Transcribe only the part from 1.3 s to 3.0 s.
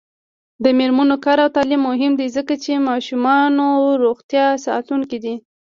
او تعلیم مهم دی ځکه چې